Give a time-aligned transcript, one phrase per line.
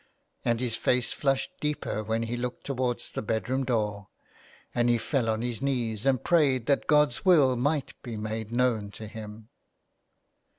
[0.43, 4.07] And his face flushed deeper when he looked towards the bedroom door,
[4.73, 8.89] and he fell on his knees and prayed that God's will might be made known
[8.93, 9.49] to him.